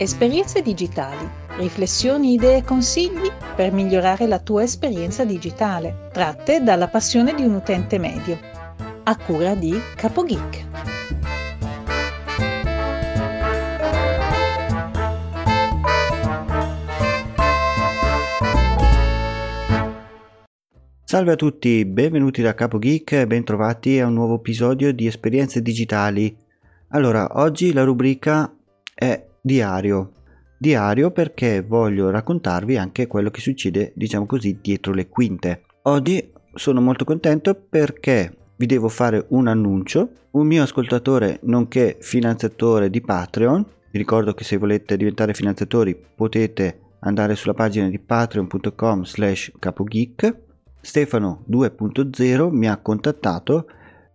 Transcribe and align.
Esperienze 0.00 0.62
digitali, 0.62 1.28
riflessioni, 1.56 2.34
idee 2.34 2.58
e 2.58 2.62
consigli 2.62 3.32
per 3.56 3.72
migliorare 3.72 4.28
la 4.28 4.38
tua 4.38 4.62
esperienza 4.62 5.24
digitale, 5.24 6.08
tratte 6.12 6.62
dalla 6.62 6.86
passione 6.86 7.34
di 7.34 7.42
un 7.42 7.54
utente 7.54 7.98
medio. 7.98 8.38
A 9.02 9.16
cura 9.16 9.56
di 9.56 9.76
CapoGeek. 9.96 10.66
Salve 21.02 21.32
a 21.32 21.36
tutti, 21.36 21.84
benvenuti 21.84 22.40
da 22.40 22.54
Capo 22.54 22.78
Geek 22.78 23.12
e 23.12 23.26
bentrovati 23.26 23.98
a 23.98 24.06
un 24.06 24.14
nuovo 24.14 24.36
episodio 24.36 24.92
di 24.92 25.08
Esperienze 25.08 25.60
Digitali. 25.60 26.36
Allora, 26.90 27.30
oggi 27.40 27.72
la 27.72 27.82
rubrica 27.82 28.54
è 28.94 29.27
diario. 29.40 30.12
Diario 30.58 31.10
perché 31.10 31.62
voglio 31.62 32.10
raccontarvi 32.10 32.76
anche 32.76 33.06
quello 33.06 33.30
che 33.30 33.40
succede, 33.40 33.92
diciamo 33.94 34.26
così, 34.26 34.58
dietro 34.60 34.92
le 34.92 35.08
quinte. 35.08 35.62
Oggi 35.82 36.32
sono 36.54 36.80
molto 36.80 37.04
contento 37.04 37.54
perché 37.54 38.36
vi 38.56 38.66
devo 38.66 38.88
fare 38.88 39.26
un 39.28 39.46
annuncio. 39.46 40.10
Un 40.32 40.46
mio 40.46 40.62
ascoltatore, 40.62 41.38
nonché 41.42 41.96
finanziatore 42.00 42.90
di 42.90 43.00
Patreon, 43.00 43.64
vi 43.90 43.98
ricordo 43.98 44.34
che 44.34 44.44
se 44.44 44.56
volete 44.56 44.96
diventare 44.96 45.34
finanziatori 45.34 45.96
potete 46.14 46.80
andare 47.00 47.36
sulla 47.36 47.54
pagina 47.54 47.88
di 47.88 47.98
patreon.com 47.98 49.04
slash 49.04 49.52
capogeek 49.58 50.46
Stefano 50.80 51.44
2.0 51.50 52.50
mi 52.50 52.68
ha 52.68 52.76
contattato 52.78 53.66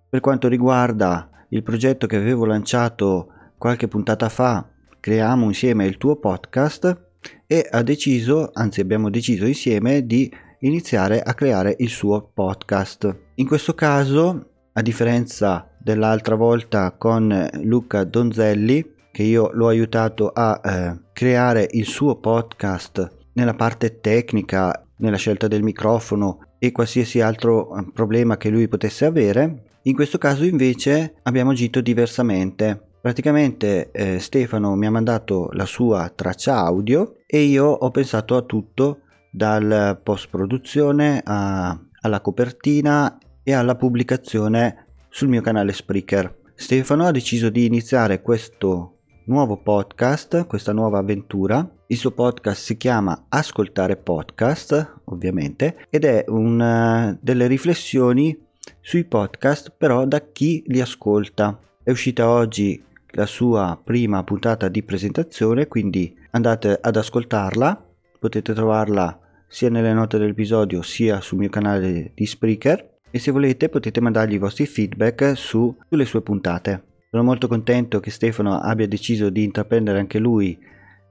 per 0.10 0.20
quanto 0.22 0.48
riguarda 0.48 1.30
il 1.50 1.62
progetto 1.62 2.08
che 2.08 2.16
avevo 2.16 2.46
lanciato 2.46 3.28
qualche 3.58 3.88
puntata 3.88 4.30
fa, 4.30 4.68
creiamo 5.04 5.48
insieme 5.48 5.86
il 5.86 5.98
tuo 5.98 6.16
podcast 6.16 7.08
e 7.46 7.68
ha 7.70 7.84
deciso, 7.84 8.52
anzi 8.54 8.80
abbiamo 8.80 9.10
deciso 9.10 9.46
insieme 9.46 10.06
di 10.06 10.32
iniziare 10.60 11.22
a 11.22 11.34
creare 11.34 11.76
il 11.80 11.90
suo 11.90 12.32
podcast. 12.34 13.14
In 13.36 13.46
questo 13.46 13.74
caso, 13.74 14.52
a 14.72 14.82
differenza 14.82 15.70
dell'altra 15.78 16.36
volta 16.36 16.94
con 16.94 17.50
Luca 17.64 18.06
Donzelli, 18.06 18.92
che 19.12 19.24
io 19.24 19.50
l'ho 19.52 19.68
aiutato 19.68 20.30
a 20.30 20.62
eh, 20.64 20.98
creare 21.12 21.68
il 21.72 21.86
suo 21.86 22.16
podcast 22.16 23.26
nella 23.34 23.56
parte 23.56 24.00
tecnica, 24.00 24.88
nella 25.00 25.18
scelta 25.18 25.50
del 25.50 25.64
microfono 25.64 26.54
e 26.58 26.72
qualsiasi 26.72 27.20
altro 27.20 27.78
eh, 27.78 27.92
problema 27.92 28.38
che 28.38 28.48
lui 28.48 28.70
potesse 28.70 29.04
avere. 29.04 29.64
In 29.82 29.96
questo 29.96 30.18
caso 30.18 30.46
invece 30.46 31.16
abbiamo 31.24 31.52
agito 31.52 31.82
diversamente. 31.82 32.92
Praticamente 33.04 33.92
eh, 33.92 34.18
Stefano 34.20 34.76
mi 34.76 34.86
ha 34.86 34.90
mandato 34.90 35.50
la 35.52 35.66
sua 35.66 36.10
traccia 36.16 36.56
audio 36.56 37.18
e 37.26 37.42
io 37.42 37.66
ho 37.66 37.92
pensato 37.92 38.38
a 38.38 38.44
tutto 38.44 39.02
dal 39.30 40.00
post 40.02 40.30
produzione 40.30 41.22
alla 41.26 42.22
copertina 42.22 43.18
e 43.44 43.52
alla 43.52 43.76
pubblicazione 43.76 44.86
sul 45.10 45.28
mio 45.28 45.42
canale 45.42 45.74
Spreaker. 45.74 46.34
Stefano 46.56 47.06
ha 47.06 47.12
deciso 47.12 47.50
di 47.50 47.66
iniziare 47.66 48.22
questo 48.22 49.00
nuovo 49.26 49.58
podcast, 49.58 50.48
questa 50.48 50.72
nuova 50.72 51.00
avventura. 51.00 51.70
Il 51.88 51.98
suo 51.98 52.12
podcast 52.12 52.62
si 52.62 52.78
chiama 52.78 53.26
Ascoltare 53.28 53.98
Podcast, 53.98 55.02
ovviamente, 55.08 55.88
ed 55.90 56.06
è 56.06 56.24
una 56.30 57.18
delle 57.20 57.48
riflessioni 57.48 58.48
sui 58.80 59.04
podcast, 59.04 59.74
però 59.78 60.06
da 60.06 60.22
chi 60.32 60.64
li 60.68 60.80
ascolta. 60.80 61.60
È 61.84 61.92
uscita 61.92 62.30
oggi 62.30 62.92
la 63.16 63.26
sua 63.26 63.80
prima 63.82 64.24
puntata 64.24 64.68
di 64.68 64.84
presentazione, 64.84 65.68
quindi 65.68 66.16
andate 66.32 66.78
ad 66.82 66.96
ascoltarla. 66.96 67.86
Potete 68.20 68.54
trovarla 68.54 69.20
sia 69.48 69.70
nelle 69.70 69.94
note 69.94 70.18
dell'episodio 70.18 70.82
sia 70.82 71.22
sul 71.22 71.38
mio 71.38 71.50
canale 71.50 72.12
di 72.16 72.26
Spreaker 72.26 72.92
e 73.12 73.20
se 73.20 73.32
volete 73.32 73.70
potete 73.70 74.02
mandargli 74.02 74.34
i 74.34 74.40
vostri 74.40 74.66
feedback 74.66 75.38
su, 75.38 75.76
sulle 75.88 76.06
sue 76.06 76.22
puntate. 76.22 76.84
Sono 77.12 77.24
molto 77.24 77.48
contento 77.48 78.00
che 78.00 78.10
Stefano 78.10 78.60
abbia 78.60 78.88
deciso 78.88 79.30
di 79.30 79.44
intraprendere 79.44 80.00
anche 80.00 80.18
lui 80.18 80.58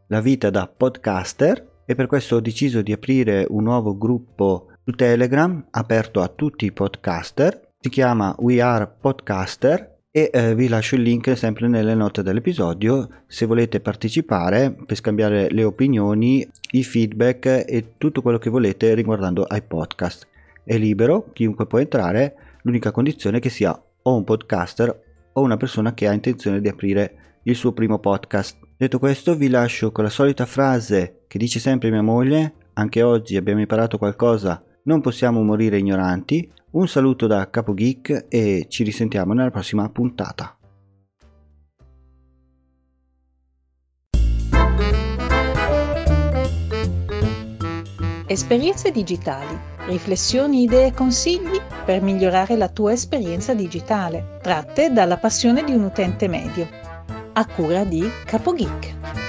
la 0.08 0.20
vita 0.20 0.50
da 0.50 0.66
podcaster 0.66 1.70
e 1.84 1.94
per 1.94 2.06
questo 2.06 2.36
ho 2.36 2.40
deciso 2.40 2.82
di 2.82 2.92
aprire 2.92 3.46
un 3.48 3.62
nuovo 3.62 3.96
gruppo 3.96 4.72
su 4.84 4.90
Telegram 4.92 5.64
aperto 5.70 6.20
a 6.20 6.28
tutti 6.28 6.64
i 6.64 6.72
podcaster. 6.72 7.68
Si 7.78 7.88
chiama 7.88 8.34
We 8.38 8.60
Are 8.60 8.92
Podcaster 9.00 9.91
e 10.14 10.30
eh, 10.30 10.54
vi 10.54 10.68
lascio 10.68 10.96
il 10.96 11.02
link 11.02 11.34
sempre 11.38 11.68
nelle 11.68 11.94
note 11.94 12.22
dell'episodio 12.22 13.22
se 13.26 13.46
volete 13.46 13.80
partecipare 13.80 14.70
per 14.70 14.94
scambiare 14.98 15.50
le 15.50 15.64
opinioni, 15.64 16.46
i 16.72 16.84
feedback 16.84 17.64
e 17.66 17.94
tutto 17.96 18.20
quello 18.20 18.36
che 18.36 18.50
volete 18.50 18.92
riguardando 18.92 19.44
ai 19.44 19.62
podcast. 19.62 20.28
È 20.62 20.76
libero, 20.76 21.30
chiunque 21.32 21.66
può 21.66 21.78
entrare, 21.78 22.58
l'unica 22.62 22.90
condizione 22.90 23.38
è 23.38 23.40
che 23.40 23.48
sia 23.48 23.74
o 24.02 24.14
un 24.14 24.24
podcaster 24.24 25.00
o 25.32 25.40
una 25.40 25.56
persona 25.56 25.94
che 25.94 26.06
ha 26.06 26.12
intenzione 26.12 26.60
di 26.60 26.68
aprire 26.68 27.38
il 27.44 27.56
suo 27.56 27.72
primo 27.72 27.98
podcast. 27.98 28.58
Detto 28.76 28.98
questo 28.98 29.34
vi 29.34 29.48
lascio 29.48 29.92
con 29.92 30.04
la 30.04 30.10
solita 30.10 30.44
frase 30.44 31.22
che 31.26 31.38
dice 31.38 31.58
sempre 31.58 31.90
mia 31.90 32.02
moglie, 32.02 32.52
anche 32.74 33.02
oggi 33.02 33.36
abbiamo 33.36 33.60
imparato 33.60 33.96
qualcosa, 33.96 34.62
non 34.84 35.00
possiamo 35.00 35.42
morire 35.42 35.78
ignoranti. 35.78 36.50
Un 36.72 36.88
saluto 36.88 37.26
da 37.26 37.50
Capo 37.50 37.74
Geek 37.74 38.26
e 38.28 38.66
ci 38.68 38.82
risentiamo 38.82 39.34
nella 39.34 39.50
prossima 39.50 39.88
puntata. 39.90 40.56
Esperienze 48.26 48.90
digitali 48.90 49.70
riflessioni, 49.86 50.62
idee 50.62 50.86
e 50.86 50.94
consigli 50.94 51.60
per 51.84 52.00
migliorare 52.02 52.56
la 52.56 52.68
tua 52.68 52.92
esperienza 52.92 53.52
digitale, 53.54 54.38
tratte 54.40 54.92
dalla 54.92 55.18
passione 55.18 55.64
di 55.64 55.72
un 55.72 55.82
utente 55.82 56.28
medio. 56.28 56.68
A 57.34 57.46
cura 57.46 57.84
di 57.84 58.08
CapoGeek. 58.24 59.21